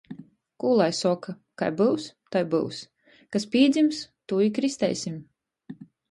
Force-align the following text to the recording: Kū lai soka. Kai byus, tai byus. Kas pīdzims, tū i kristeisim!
Kū 0.61 0.69
lai 0.77 0.85
soka. 0.99 1.33
Kai 1.61 1.67
byus, 1.81 2.07
tai 2.35 2.41
byus. 2.53 2.79
Kas 3.35 3.45
pīdzims, 3.57 3.99
tū 4.33 4.39
i 4.47 4.49
kristeisim! 4.59 5.21